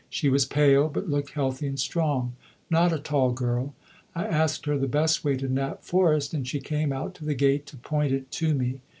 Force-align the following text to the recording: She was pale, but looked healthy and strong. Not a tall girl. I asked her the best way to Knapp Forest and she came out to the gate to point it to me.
She 0.09 0.29
was 0.29 0.45
pale, 0.47 0.89
but 0.89 1.11
looked 1.11 1.33
healthy 1.33 1.67
and 1.67 1.79
strong. 1.79 2.33
Not 2.71 2.91
a 2.91 2.97
tall 2.97 3.33
girl. 3.33 3.75
I 4.15 4.25
asked 4.25 4.65
her 4.65 4.75
the 4.75 4.87
best 4.87 5.23
way 5.23 5.37
to 5.37 5.47
Knapp 5.47 5.83
Forest 5.83 6.33
and 6.33 6.47
she 6.47 6.59
came 6.59 6.91
out 6.91 7.13
to 7.13 7.23
the 7.23 7.35
gate 7.35 7.67
to 7.67 7.77
point 7.77 8.11
it 8.11 8.31
to 8.31 8.55
me. 8.55 8.81